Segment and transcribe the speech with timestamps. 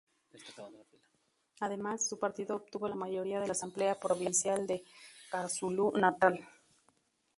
[1.59, 4.83] Además, su partido obtuvo la mayoría en la asamblea provincial de
[5.29, 6.43] KwaZulu-Natal.